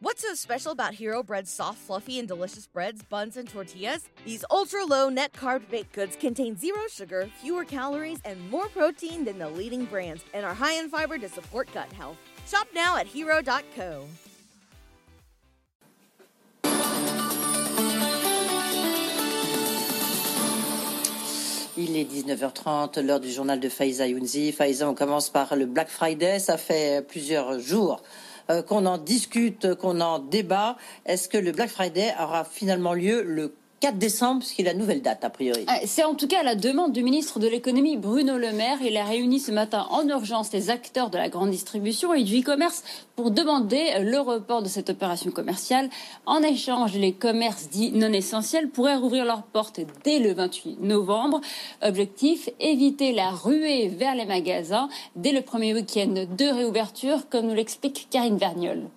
What's 0.00 0.22
so 0.22 0.32
special 0.34 0.70
about 0.70 0.94
Hero 0.94 1.24
Bread's 1.24 1.50
soft, 1.50 1.78
fluffy, 1.78 2.20
and 2.20 2.28
delicious 2.28 2.68
breads, 2.68 3.02
buns, 3.02 3.36
and 3.36 3.48
tortillas? 3.48 4.08
These 4.24 4.44
ultra 4.48 4.84
low 4.84 5.08
net 5.08 5.32
carb 5.32 5.68
baked 5.68 5.92
goods 5.92 6.14
contain 6.14 6.56
zero 6.56 6.78
sugar, 6.88 7.28
fewer 7.42 7.64
calories, 7.64 8.20
and 8.24 8.38
more 8.48 8.68
protein 8.68 9.24
than 9.24 9.40
the 9.40 9.48
leading 9.48 9.86
brands, 9.86 10.22
and 10.34 10.46
are 10.46 10.54
high 10.54 10.74
in 10.74 10.88
fiber 10.88 11.18
to 11.18 11.28
support 11.28 11.68
gut 11.74 11.92
health. 11.94 12.16
Shop 12.46 12.68
now 12.72 12.96
at 12.96 13.08
hero.co. 13.08 14.06
Il 21.76 21.96
est 21.96 22.04
19h30, 22.04 23.00
l'heure 23.04 23.18
du 23.18 23.32
journal 23.32 23.58
de 23.58 23.68
Faiza 23.68 24.06
Younzi. 24.06 24.52
Faiza, 24.52 24.88
on 24.88 24.94
commence 24.94 25.28
par 25.28 25.56
le 25.56 25.66
Black 25.66 25.88
Friday. 25.88 26.38
Ça 26.38 26.56
fait 26.56 27.04
plusieurs 27.08 27.58
jours 27.58 28.00
qu'on 28.66 28.86
en 28.86 28.98
discute, 28.98 29.74
qu'on 29.74 30.00
en 30.00 30.18
débat. 30.18 30.76
Est-ce 31.06 31.28
que 31.28 31.38
le 31.38 31.52
Black 31.52 31.70
Friday 31.70 32.12
aura 32.18 32.44
finalement 32.44 32.94
lieu 32.94 33.22
le 33.22 33.54
4 33.80 33.96
décembre, 33.96 34.42
ce 34.42 34.52
qui 34.54 34.62
est 34.62 34.64
la 34.64 34.74
nouvelle 34.74 35.02
date, 35.02 35.24
a 35.24 35.30
priori. 35.30 35.64
C'est 35.86 36.04
en 36.04 36.14
tout 36.14 36.26
cas 36.26 36.42
la 36.42 36.54
demande 36.54 36.92
du 36.92 37.02
ministre 37.02 37.38
de 37.38 37.46
l'économie 37.46 37.96
Bruno 37.96 38.36
Le 38.36 38.52
Maire. 38.52 38.78
Il 38.82 38.96
a 38.96 39.04
réuni 39.04 39.38
ce 39.38 39.52
matin 39.52 39.86
en 39.90 40.06
urgence 40.08 40.52
les 40.52 40.70
acteurs 40.70 41.10
de 41.10 41.16
la 41.16 41.28
grande 41.28 41.50
distribution 41.50 42.12
et 42.12 42.24
du 42.24 42.40
e-commerce 42.40 42.82
pour 43.14 43.30
demander 43.30 44.00
le 44.00 44.18
report 44.18 44.62
de 44.62 44.68
cette 44.68 44.90
opération 44.90 45.30
commerciale. 45.30 45.90
En 46.26 46.42
échange, 46.42 46.94
les 46.94 47.12
commerces 47.12 47.68
dits 47.68 47.92
non 47.92 48.12
essentiels 48.12 48.68
pourraient 48.68 48.96
rouvrir 48.96 49.24
leurs 49.24 49.44
portes 49.44 49.80
dès 50.04 50.18
le 50.18 50.32
28 50.32 50.80
novembre. 50.80 51.40
Objectif, 51.82 52.48
éviter 52.58 53.12
la 53.12 53.30
ruée 53.30 53.88
vers 53.88 54.14
les 54.14 54.26
magasins 54.26 54.88
dès 55.14 55.32
le 55.32 55.42
premier 55.42 55.72
week-end 55.72 56.14
de 56.14 56.44
réouverture, 56.52 57.28
comme 57.28 57.46
nous 57.46 57.54
l'explique 57.54 58.08
Karine 58.10 58.38
Vergnol. 58.38 58.88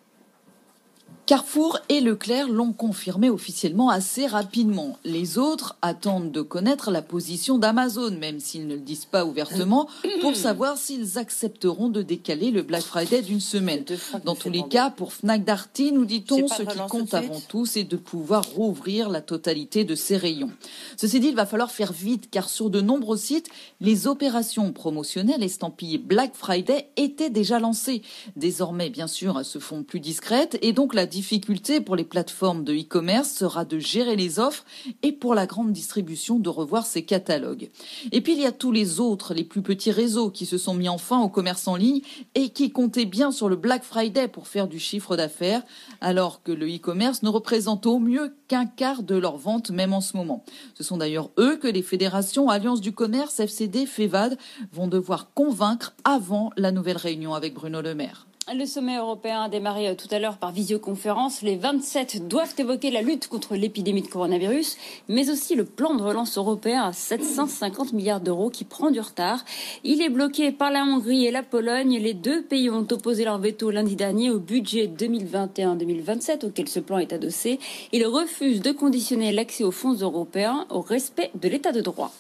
Carrefour 1.26 1.80
et 1.88 2.02
Leclerc 2.02 2.50
l'ont 2.50 2.74
confirmé 2.74 3.30
officiellement 3.30 3.90
assez 3.90 4.28
rapidement. 4.28 4.98
Les 5.06 5.38
autres 5.38 5.78
attendent 5.82 6.32
de 6.32 6.42
connaître 6.42 6.92
la 6.92 7.02
position 7.02 7.58
d'Amazon, 7.58 8.12
même 8.18 8.40
s'ils 8.40 8.68
ne 8.68 8.76
le 8.76 8.82
disent 8.82 9.06
pas 9.06 9.24
ouvertement, 9.24 9.88
pour 10.20 10.36
savoir 10.36 10.78
s'ils 10.78 11.18
accepteront 11.18 11.90
de 11.90 12.02
décaler 12.02 12.52
le 12.52 12.64
Black 12.64 12.84
Friday 12.84 13.22
d'une 13.22 13.40
semaine. 13.40 13.86
Dans 14.26 14.36
tous 14.36 14.50
les 14.50 14.64
cas, 14.68 14.90
pour 14.90 15.14
Fnac 15.14 15.46
Darty, 15.46 15.92
nous 15.92 16.06
dit-on, 16.06 16.48
ce 16.48 16.64
qui 16.64 16.80
compte 16.90 17.14
avant 17.14 17.40
tout, 17.40 17.66
c'est 17.66 17.84
de 17.84 17.98
pouvoir 17.98 18.44
rouvrir 18.44 19.10
la 19.10 19.22
totalité 19.22 19.86
de 19.86 19.96
ces 19.96 20.18
rayons. 20.18 20.52
Ceci 20.98 21.20
dit, 21.20 21.30
il 21.30 21.36
va 21.36 21.46
falloir 21.46 21.72
faire 21.72 21.94
vite, 21.94 22.30
car 22.30 22.50
sur 22.50 22.70
de 22.70 22.82
nombreux 22.82 23.18
sites, 23.18 23.50
les 23.80 24.08
opérations 24.08 24.72
promotionnelles 24.74 25.44
estampillées 25.44 25.98
Black 25.98 26.36
Friday 26.36 26.90
étaient 26.98 27.30
déjà 27.30 27.60
lancées. 27.60 28.02
Désormais, 28.36 28.90
bien 28.90 29.08
sûr, 29.08 29.40
elles 29.40 29.46
se 29.46 29.60
font 29.60 29.84
plus 29.84 30.00
discrètes, 30.00 30.58
et 30.62 30.74
donc 30.74 30.94
la 30.94 31.06
difficulté 31.12 31.82
pour 31.82 31.96
les 31.96 32.04
plateformes 32.04 32.64
de 32.64 32.74
e-commerce 32.74 33.30
sera 33.30 33.66
de 33.66 33.78
gérer 33.78 34.16
les 34.16 34.40
offres 34.40 34.66
et 35.04 35.12
pour 35.12 35.36
la 35.36 35.46
grande 35.46 35.74
distribution 35.74 36.40
de 36.40 36.50
revoir 36.50 36.86
ses 36.86 37.04
catalogues. 37.04 37.70
Et 38.12 38.22
puis 38.22 38.34
il 38.34 38.40
y 38.42 38.46
a 38.46 38.52
tous 38.52 38.72
les 38.72 39.00
autres, 39.00 39.34
les 39.34 39.44
plus 39.44 39.62
petits 39.62 39.92
réseaux 39.92 40.32
qui 40.32 40.46
se 40.46 40.58
sont 40.58 40.74
mis 40.74 40.90
enfin 40.90 41.22
au 41.22 41.30
commerce 41.30 41.68
en 41.68 41.76
ligne 41.76 42.02
et 42.34 42.50
qui 42.50 42.72
comptaient 42.72 43.06
bien 43.06 43.32
sur 43.32 43.50
le 43.50 43.58
Black 43.58 43.84
Friday 43.84 44.28
pour 44.28 44.48
faire 44.48 44.68
du 44.68 44.80
chiffre 44.80 45.16
d'affaires, 45.18 45.64
alors 46.00 46.42
que 46.42 46.52
le 46.52 46.66
e-commerce 46.74 47.22
ne 47.22 47.30
représente 47.30 47.86
au 47.86 48.00
mieux 48.00 48.34
qu'un 48.48 48.66
quart 48.66 49.04
de 49.04 49.16
leurs 49.16 49.38
ventes 49.38 49.70
même 49.70 49.94
en 49.94 50.02
ce 50.02 50.16
moment. 50.16 50.44
Ce 50.74 50.84
sont 50.84 50.98
d'ailleurs 50.98 51.30
eux 51.38 51.58
que 51.58 51.68
les 51.68 51.84
fédérations 51.84 52.50
Alliance 52.50 52.82
du 52.82 52.94
commerce, 52.94 53.40
FCD, 53.40 53.86
FEVAD 53.86 54.38
vont 54.72 54.88
devoir 54.88 55.34
convaincre 55.34 55.94
avant 56.06 56.52
la 56.56 56.72
nouvelle 56.72 56.98
réunion 56.98 57.34
avec 57.34 57.54
Bruno 57.54 57.82
Le 57.82 57.94
Maire. 57.94 58.28
Le 58.54 58.66
sommet 58.66 58.98
européen 58.98 59.44
a 59.44 59.50
démarré 59.50 59.88
euh, 59.88 59.96
tout 59.96 60.10
à 60.12 60.20
l'heure 60.20 60.38
par 60.38 60.52
visioconférence. 60.52 61.42
Les 61.42 61.56
27 61.56 62.28
doivent 62.28 62.54
évoquer 62.58 62.92
la 62.92 63.02
lutte 63.02 63.30
contre 63.30 63.56
l'épidémie 63.56 64.02
de 64.02 64.08
coronavirus, 64.08 64.76
mais 65.08 65.30
aussi 65.30 65.56
le 65.56 65.64
plan 65.64 65.96
de 65.96 66.04
relance 66.04 66.38
européen 66.38 66.84
à 66.84 66.92
750 66.92 67.94
milliards 67.94 68.20
d'euros 68.20 68.50
qui 68.50 68.66
prend 68.66 68.92
du 68.92 69.00
retard. 69.00 69.46
Il 69.86 70.02
est 70.02 70.10
bloqué 70.10 70.52
par 70.52 70.70
la 70.70 70.84
Hongrie 70.84 71.26
et 71.26 71.32
la 71.32 71.44
Pologne. 71.44 71.98
Les 71.98 72.14
deux 72.14 72.42
pays 72.42 72.70
ont 72.70 72.86
opposé 72.92 73.24
leur 73.24 73.38
veto 73.38 73.72
lundi 73.72 73.96
dernier 73.96 74.30
au 74.30 74.40
budget 74.40 74.88
2021-2027 74.88 76.46
auquel 76.46 76.68
ce 76.68 76.82
plan 76.82 76.98
est 76.98 77.14
adossé. 77.14 77.58
Ils 77.94 78.06
refusent 78.06 78.62
de 78.62 78.74
conditionner 78.74 79.32
l'accès 79.32 79.64
aux 79.64 79.72
fonds 79.72 79.94
européens 79.94 80.66
au 80.70 80.82
respect 80.82 81.32
de 81.36 81.48
l'état 81.48 81.72
de 81.72 81.80
droit. 81.80 82.12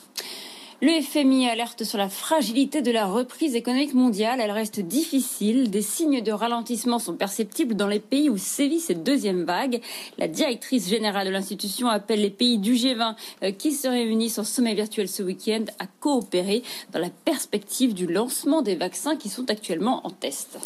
Le 0.83 0.99
FMI 0.99 1.47
alerte 1.47 1.83
sur 1.83 1.99
la 1.99 2.09
fragilité 2.09 2.81
de 2.81 2.89
la 2.89 3.05
reprise 3.05 3.53
économique 3.53 3.93
mondiale. 3.93 4.39
Elle 4.41 4.49
reste 4.49 4.79
difficile. 4.79 5.69
Des 5.69 5.83
signes 5.83 6.23
de 6.23 6.31
ralentissement 6.31 6.97
sont 6.97 7.13
perceptibles 7.13 7.75
dans 7.75 7.85
les 7.85 7.99
pays 7.99 8.31
où 8.31 8.37
sévit 8.39 8.79
cette 8.79 9.03
deuxième 9.03 9.43
vague. 9.43 9.79
La 10.17 10.27
directrice 10.27 10.89
générale 10.89 11.27
de 11.27 11.31
l'institution 11.31 11.87
appelle 11.87 12.21
les 12.21 12.31
pays 12.31 12.57
du 12.57 12.73
G20 12.73 13.13
euh, 13.43 13.51
qui 13.51 13.73
se 13.73 13.87
réunissent 13.87 14.39
en 14.39 14.43
sommet 14.43 14.73
virtuel 14.73 15.07
ce 15.07 15.21
week-end 15.21 15.65
à 15.77 15.85
coopérer 15.99 16.63
dans 16.91 16.99
la 16.99 17.11
perspective 17.11 17.93
du 17.93 18.07
lancement 18.07 18.63
des 18.63 18.75
vaccins 18.75 19.15
qui 19.15 19.29
sont 19.29 19.51
actuellement 19.51 20.01
en 20.03 20.09
test. 20.09 20.57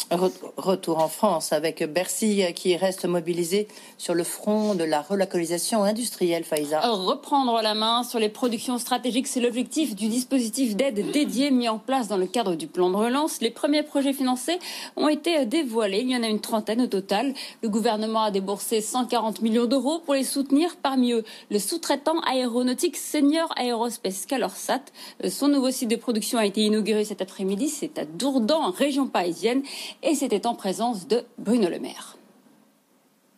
Retour 0.56 1.00
en 1.00 1.10
France 1.10 1.52
avec 1.52 1.84
Bercy 1.84 2.42
euh, 2.42 2.52
qui 2.52 2.78
reste 2.78 3.04
mobilisé 3.04 3.68
sur 3.98 4.14
le 4.14 4.24
front 4.24 4.76
de 4.76 4.86
la 4.86 5.02
relocalisation 5.02 5.84
industrielle, 5.84 6.46
Faïza. 6.46 6.80
Reprendre 6.90 7.62
la 7.62 7.74
main 7.74 8.04
sur 8.04 8.20
les 8.20 8.30
productions 8.30 8.78
stratégiques, 8.78 9.28
c'est 9.28 9.42
l'objectif 9.42 9.94
du 9.94 10.05
dispositif 10.10 10.76
d'aide 10.76 11.12
dédié 11.12 11.52
mis 11.52 11.70
en 11.70 11.78
place 11.78 12.08
dans 12.08 12.18
le 12.18 12.26
cadre 12.26 12.56
du 12.56 12.68
plan 12.68 12.90
de 12.90 12.96
relance. 12.96 13.42
Les 13.42 13.50
premiers 13.50 13.84
projets 13.84 14.14
financés 14.14 14.60
ont 14.96 15.08
été 15.08 15.46
dévoilés. 15.46 16.02
Il 16.02 16.10
y 16.10 16.16
en 16.16 16.24
a 16.24 16.28
une 16.28 16.42
trentaine 16.42 16.82
au 16.82 16.88
total. 16.88 17.34
Le 17.64 17.70
gouvernement 17.70 18.24
a 18.24 18.32
déboursé 18.32 18.82
140 18.82 19.42
millions 19.42 19.66
d'euros 19.66 20.00
pour 20.00 20.14
les 20.14 20.24
soutenir. 20.24 20.76
Parmi 20.82 21.14
eux, 21.14 21.24
le 21.50 21.60
sous-traitant 21.60 22.20
aéronautique 22.22 22.98
Senior 22.98 23.54
Aerospace 23.58 24.26
Calorsat. 24.26 24.82
Euh, 25.24 25.30
son 25.30 25.48
nouveau 25.48 25.72
site 25.72 25.90
de 25.90 25.96
production 25.96 26.38
a 26.38 26.46
été 26.46 26.62
inauguré 26.62 27.06
cet 27.06 27.22
après-midi. 27.22 27.70
C'est 27.70 27.98
à 28.00 28.06
Dourdan, 28.06 28.72
région 28.72 29.08
parisienne. 29.08 29.64
Et 30.04 30.16
c'était 30.16 30.48
en 30.48 30.56
présence 30.56 31.08
de 31.08 31.24
Bruno 31.38 31.70
Le 31.70 31.80
Maire 31.80 32.18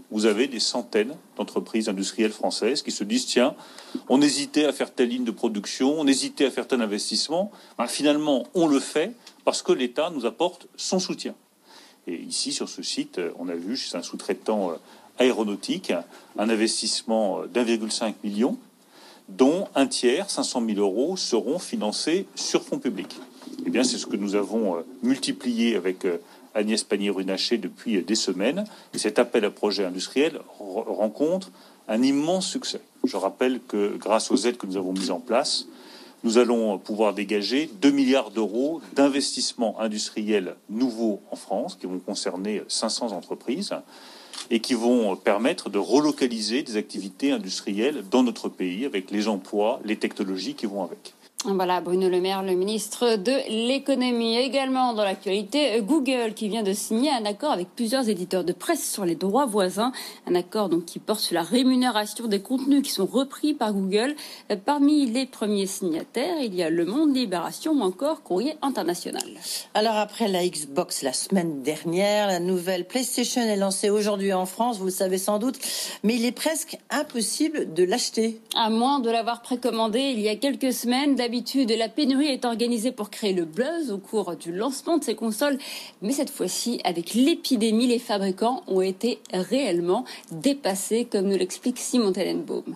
vous 0.09 0.25
avez 0.25 0.47
des 0.47 0.59
centaines 0.59 1.15
d'entreprises 1.35 1.89
industrielles 1.89 2.31
françaises 2.31 2.81
qui 2.81 2.91
se 2.91 3.03
disent 3.03 3.25
tiens, 3.25 3.55
on 4.09 4.21
hésitait 4.21 4.65
à 4.65 4.71
faire 4.71 4.93
telle 4.93 5.09
ligne 5.09 5.25
de 5.25 5.31
production, 5.31 5.99
on 5.99 6.07
hésitait 6.07 6.45
à 6.45 6.51
faire 6.51 6.67
tel 6.67 6.81
investissement. 6.81 7.51
Ben, 7.77 7.87
finalement, 7.87 8.47
on 8.53 8.67
le 8.67 8.79
fait 8.79 9.13
parce 9.43 9.61
que 9.61 9.73
l'État 9.73 10.09
nous 10.13 10.25
apporte 10.25 10.67
son 10.77 10.99
soutien. 10.99 11.35
Et 12.07 12.15
ici, 12.15 12.53
sur 12.53 12.69
ce 12.69 12.81
site, 12.81 13.19
on 13.37 13.49
a 13.49 13.55
vu 13.55 13.75
chez 13.75 13.97
un 13.97 14.01
sous-traitant 14.01 14.71
euh, 14.71 14.75
aéronautique 15.19 15.91
un 16.37 16.49
investissement 16.49 17.41
euh, 17.41 17.47
d'1,5 17.47 18.13
million, 18.23 18.57
dont 19.27 19.67
un 19.75 19.87
tiers, 19.87 20.29
500 20.29 20.63
000 20.65 20.79
euros, 20.79 21.17
seront 21.17 21.59
financés 21.59 22.27
sur 22.35 22.63
fonds 22.63 22.79
publics. 22.79 23.17
Eh 23.65 23.69
bien, 23.69 23.83
c'est 23.83 23.97
ce 23.97 24.05
que 24.05 24.15
nous 24.15 24.35
avons 24.35 24.77
euh, 24.77 24.81
multiplié 25.03 25.75
avec 25.75 26.07
Agnès 26.57 26.83
Pannier-Runacher 26.83 27.57
depuis 27.57 28.01
des 28.01 28.15
semaines. 28.15 28.65
Et 28.93 28.97
cet 28.97 29.19
appel 29.19 29.45
à 29.45 29.51
projet 29.51 29.85
industriel 29.85 30.39
rencontre 30.59 31.51
un 31.87 32.01
immense 32.01 32.47
succès. 32.47 32.81
Je 33.03 33.15
rappelle 33.15 33.61
que 33.67 33.95
grâce 33.97 34.31
aux 34.31 34.35
aides 34.35 34.57
que 34.57 34.67
nous 34.67 34.77
avons 34.77 34.91
mises 34.91 35.11
en 35.11 35.19
place, 35.19 35.67
nous 36.23 36.37
allons 36.37 36.77
pouvoir 36.77 37.13
dégager 37.13 37.69
2 37.81 37.91
milliards 37.91 38.31
d'euros 38.31 38.81
d'investissements 38.93 39.79
industriels 39.79 40.55
nouveaux 40.69 41.21
en 41.31 41.35
France 41.35 41.77
qui 41.79 41.85
vont 41.85 41.99
concerner 41.99 42.63
500 42.67 43.11
entreprises 43.11 43.73
et 44.49 44.59
qui 44.59 44.73
vont 44.73 45.15
permettre 45.15 45.69
de 45.69 45.77
relocaliser 45.77 46.63
des 46.63 46.75
activités 46.75 47.31
industrielles 47.31 48.03
dans 48.09 48.23
notre 48.23 48.49
pays 48.49 48.85
avec 48.85 49.11
les 49.11 49.27
emplois, 49.27 49.79
les 49.85 49.97
technologies 49.97 50.55
qui 50.55 50.65
vont 50.65 50.83
avec. 50.83 51.13
Voilà, 51.45 51.81
Bruno 51.81 52.09
Le 52.09 52.19
Maire, 52.19 52.41
le 52.41 52.55
ministre 52.55 53.15
de 53.15 53.67
l'économie. 53.67 54.37
Également 54.37 54.93
dans 54.93 55.03
l'actualité, 55.03 55.79
Google 55.81 56.33
qui 56.35 56.49
vient 56.49 56.63
de 56.63 56.73
signer 56.73 57.11
un 57.11 57.25
accord 57.25 57.51
avec 57.51 57.67
plusieurs 57.75 58.09
éditeurs 58.09 58.43
de 58.43 58.53
presse 58.53 58.91
sur 58.91 59.05
les 59.05 59.13
droits 59.13 59.45
voisins. 59.45 59.91
Un 60.25 60.33
accord 60.33 60.67
donc 60.67 60.85
qui 60.85 60.97
porte 60.97 61.19
sur 61.19 61.35
la 61.35 61.43
rémunération 61.43 62.25
des 62.25 62.41
contenus 62.41 62.81
qui 62.81 62.89
sont 62.89 63.05
repris 63.05 63.53
par 63.53 63.71
Google. 63.71 64.15
Parmi 64.65 65.05
les 65.05 65.27
premiers 65.27 65.67
signataires, 65.67 66.37
il 66.41 66.55
y 66.55 66.63
a 66.63 66.71
Le 66.71 66.85
Monde, 66.85 67.15
Libération 67.15 67.71
ou 67.73 67.81
encore 67.81 68.23
Courrier 68.23 68.55
International. 68.63 69.29
Alors 69.75 69.95
après 69.95 70.27
la 70.27 70.45
Xbox 70.45 71.03
la 71.03 71.13
semaine 71.13 71.61
dernière, 71.61 72.27
la 72.27 72.39
nouvelle 72.39 72.87
PlayStation 72.87 73.41
est 73.41 73.57
lancée 73.57 73.91
aujourd'hui 73.91 74.33
en 74.33 74.47
France, 74.47 74.79
vous 74.79 74.85
le 74.85 74.91
savez 74.91 75.19
sans 75.19 75.37
doute, 75.37 75.59
mais 76.01 76.15
il 76.15 76.25
est 76.25 76.31
presque 76.31 76.79
impossible 76.89 77.75
de 77.75 77.83
l'acheter. 77.83 78.41
À 78.55 78.71
moins 78.71 78.99
de 78.99 79.11
l'avoir 79.11 79.43
précommandé 79.43 79.99
il 79.99 80.19
y 80.19 80.29
a 80.29 80.35
quelques 80.35 80.73
semaines, 80.73 81.15
d'habitude 81.27 81.73
la 81.77 81.89
pénurie 81.89 82.27
est 82.27 82.45
organisée 82.45 82.93
pour 82.93 83.09
créer 83.09 83.33
le 83.33 83.43
buzz 83.43 83.91
au 83.91 83.97
cours 83.97 84.37
du 84.37 84.53
lancement 84.53 84.97
de 84.97 85.03
ces 85.03 85.13
consoles. 85.13 85.57
Mais 86.01 86.13
cette 86.13 86.29
fois-ci, 86.29 86.79
avec 86.85 87.13
l'épidémie, 87.15 87.85
les 87.85 87.99
fabricants 87.99 88.63
ont 88.67 88.79
été 88.79 89.19
réellement 89.33 90.05
dépassés, 90.31 91.03
comme 91.03 91.27
nous 91.27 91.37
l'explique 91.37 91.79
Simon 91.79 92.13
Tellenbaum. 92.13 92.75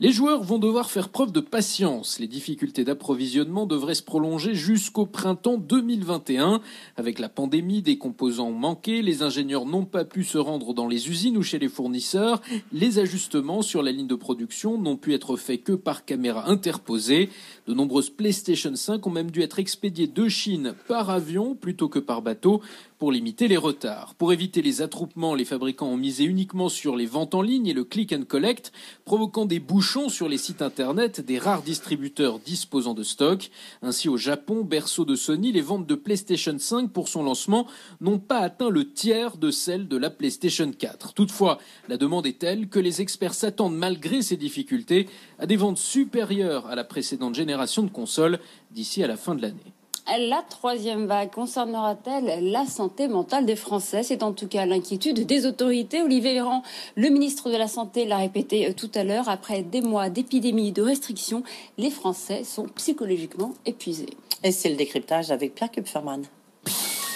Les 0.00 0.10
joueurs 0.10 0.42
vont 0.42 0.58
devoir 0.58 0.90
faire 0.90 1.08
preuve 1.08 1.30
de 1.30 1.38
patience. 1.38 2.18
Les 2.18 2.26
difficultés 2.26 2.82
d'approvisionnement 2.82 3.64
devraient 3.64 3.94
se 3.94 4.02
prolonger 4.02 4.52
jusqu'au 4.52 5.06
printemps 5.06 5.56
2021. 5.56 6.60
Avec 6.96 7.20
la 7.20 7.28
pandémie, 7.28 7.80
des 7.80 7.96
composants 7.96 8.48
ont 8.48 8.58
manqué, 8.58 9.02
les 9.02 9.22
ingénieurs 9.22 9.66
n'ont 9.66 9.84
pas 9.84 10.04
pu 10.04 10.24
se 10.24 10.36
rendre 10.36 10.74
dans 10.74 10.88
les 10.88 11.08
usines 11.10 11.36
ou 11.36 11.44
chez 11.44 11.60
les 11.60 11.68
fournisseurs, 11.68 12.42
les 12.72 12.98
ajustements 12.98 13.62
sur 13.62 13.84
la 13.84 13.92
ligne 13.92 14.08
de 14.08 14.16
production 14.16 14.78
n'ont 14.78 14.96
pu 14.96 15.14
être 15.14 15.36
faits 15.36 15.62
que 15.62 15.72
par 15.72 16.04
caméra 16.04 16.50
interposée. 16.50 17.30
De 17.68 17.72
nombreuses 17.72 18.10
PlayStation 18.10 18.74
5 18.74 19.06
ont 19.06 19.10
même 19.10 19.30
dû 19.30 19.42
être 19.42 19.60
expédiées 19.60 20.08
de 20.08 20.28
Chine 20.28 20.74
par 20.88 21.10
avion 21.10 21.54
plutôt 21.54 21.88
que 21.88 22.00
par 22.00 22.20
bateau 22.20 22.62
pour 22.98 23.12
limiter 23.12 23.48
les 23.48 23.56
retards. 23.56 24.14
Pour 24.14 24.32
éviter 24.32 24.62
les 24.62 24.82
attroupements, 24.82 25.34
les 25.34 25.44
fabricants 25.44 25.88
ont 25.88 25.96
misé 25.96 26.24
uniquement 26.24 26.68
sur 26.68 26.96
les 26.96 27.06
ventes 27.06 27.34
en 27.34 27.42
ligne 27.42 27.66
et 27.66 27.74
le 27.74 27.84
click 27.84 28.12
and 28.12 28.24
collect, 28.26 28.72
provoquant 29.04 29.44
des 29.44 29.60
bouchons 29.84 30.08
sur 30.08 30.30
les 30.30 30.38
sites 30.38 30.62
internet 30.62 31.20
des 31.20 31.38
rares 31.38 31.60
distributeurs 31.60 32.38
disposant 32.38 32.94
de 32.94 33.02
stock. 33.02 33.50
Ainsi, 33.82 34.08
au 34.08 34.16
Japon, 34.16 34.64
berceau 34.64 35.04
de 35.04 35.14
Sony, 35.14 35.52
les 35.52 35.60
ventes 35.60 35.86
de 35.86 35.94
PlayStation 35.94 36.58
5 36.58 36.90
pour 36.90 37.06
son 37.06 37.22
lancement 37.22 37.66
n'ont 38.00 38.18
pas 38.18 38.38
atteint 38.38 38.70
le 38.70 38.90
tiers 38.90 39.36
de 39.36 39.50
celles 39.50 39.86
de 39.86 39.98
la 39.98 40.08
PlayStation 40.08 40.72
4. 40.72 41.12
Toutefois, 41.12 41.58
la 41.86 41.98
demande 41.98 42.26
est 42.26 42.38
telle 42.38 42.70
que 42.70 42.78
les 42.78 43.02
experts 43.02 43.34
s'attendent, 43.34 43.76
malgré 43.76 44.22
ces 44.22 44.38
difficultés, 44.38 45.06
à 45.38 45.44
des 45.44 45.56
ventes 45.56 45.76
supérieures 45.76 46.66
à 46.66 46.76
la 46.76 46.84
précédente 46.84 47.34
génération 47.34 47.82
de 47.82 47.90
consoles 47.90 48.38
d'ici 48.70 49.04
à 49.04 49.06
la 49.06 49.18
fin 49.18 49.34
de 49.34 49.42
l'année. 49.42 49.74
La 50.06 50.42
troisième 50.42 51.06
vague 51.06 51.30
concernera-t-elle 51.30 52.50
la 52.50 52.66
santé 52.66 53.08
mentale 53.08 53.46
des 53.46 53.56
Français? 53.56 54.02
C'est 54.02 54.22
en 54.22 54.34
tout 54.34 54.46
cas 54.46 54.66
l'inquiétude 54.66 55.24
des 55.24 55.46
autorités. 55.46 56.02
Olivier 56.02 56.34
Véran, 56.34 56.62
le 56.94 57.08
ministre 57.08 57.50
de 57.50 57.56
la 57.56 57.68
Santé, 57.68 58.04
l'a 58.04 58.18
répété 58.18 58.68
euh, 58.68 58.74
tout 58.74 58.90
à 58.94 59.02
l'heure. 59.02 59.30
Après 59.30 59.62
des 59.62 59.80
mois 59.80 60.10
d'épidémie 60.10 60.72
de 60.72 60.82
restrictions, 60.82 61.42
les 61.78 61.90
Français 61.90 62.44
sont 62.44 62.66
psychologiquement 62.76 63.54
épuisés. 63.64 64.10
Et 64.42 64.52
c'est 64.52 64.68
le 64.68 64.76
décryptage 64.76 65.30
avec 65.30 65.54
Pierre 65.54 65.70
Kupferman. 65.70 66.24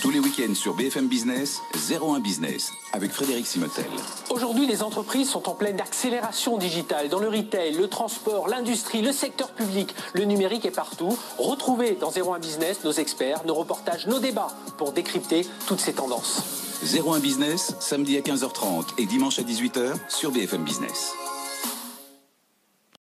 Tous 0.00 0.11
les 0.11 0.21
week-ends 0.21 0.55
sur 0.55 0.75
BFM 0.75 1.09
Business, 1.09 1.61
01 1.91 2.21
Business, 2.21 2.73
avec 2.93 3.11
Frédéric 3.11 3.47
Simotel. 3.49 3.85
Aujourd'hui, 4.31 4.65
les 4.65 4.85
entreprises 4.85 5.29
sont 5.29 5.49
en 5.49 5.55
pleine 5.55 5.81
accélération 5.81 6.56
digitale 6.56 7.09
dans 7.09 7.19
le 7.19 7.29
retail, 7.29 7.75
le 7.75 7.89
transport, 7.89 8.47
l'industrie, 8.47 9.03
le 9.03 9.11
secteur 9.11 9.50
public. 9.50 9.93
Le 10.12 10.25
numérique 10.25 10.65
est 10.65 10.71
partout. 10.71 11.19
Retrouvez 11.37 11.99
dans 12.00 12.12
01 12.12 12.39
Business 12.39 12.85
nos 12.85 12.93
experts, 12.93 13.45
nos 13.45 13.55
reportages, 13.55 14.06
nos 14.06 14.21
débats 14.21 14.55
pour 14.77 14.93
décrypter 14.93 15.45
toutes 15.67 15.81
ces 15.81 15.95
tendances. 15.95 16.43
01 16.85 17.19
Business, 17.19 17.75
samedi 17.81 18.17
à 18.17 18.21
15h30 18.21 18.85
et 18.99 19.06
dimanche 19.06 19.41
à 19.41 19.43
18h 19.43 19.95
sur 20.09 20.31
BFM 20.31 20.62
Business. 20.62 21.12